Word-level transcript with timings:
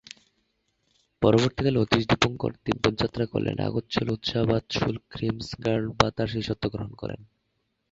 পরবর্তীকালে 1.21 1.79
অতীশ 1.79 2.07
দীপঙ্কর 2.07 2.51
তিব্বত 2.65 2.99
যাত্রা 2.99 3.25
করলে 3.25 3.53
নাগ-ত্শো-লো-ত্সা-বা-ত্শুল-খ্রিম্স-র্গ্যাল-বা 3.53 6.11
তার 6.17 6.27
শিষ্যত্ব 6.27 6.69
গ্রহণ 6.69 6.93
করেন। 6.93 7.23